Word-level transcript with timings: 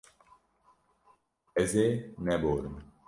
Ez 1.63 1.71
ê 1.85 1.89
neborim. 2.25 2.75